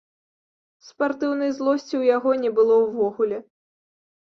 [0.87, 3.37] Спартыўнай злосці ў яго не было ўвогуле.